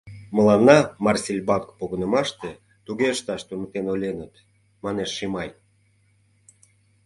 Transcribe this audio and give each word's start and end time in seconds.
—Мыланна 0.35 0.77
Марсельбанк 1.05 1.67
погынымаште 1.79 2.49
туге 2.85 3.07
ышташ 3.15 3.41
туныктен 3.47 3.85
ойленыт,— 3.93 4.33
манеш 4.83 5.09
Шимай. 5.17 5.49